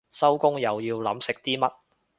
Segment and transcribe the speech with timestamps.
[0.11, 1.71] 收工又要諗食啲乜